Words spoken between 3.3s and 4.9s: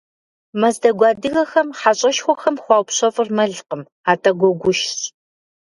мэлкъым, атӏэ гуэгушщ.